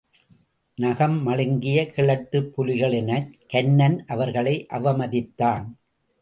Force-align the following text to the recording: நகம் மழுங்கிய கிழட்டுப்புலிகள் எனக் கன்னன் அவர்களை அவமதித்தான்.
நகம் 0.77 1.27
மழுங்கிய 1.27 1.83
கிழட்டுப்புலிகள் 1.95 2.95
எனக் 2.95 3.29
கன்னன் 3.47 4.05
அவர்களை 4.07 4.55
அவமதித்தான். 4.69 5.67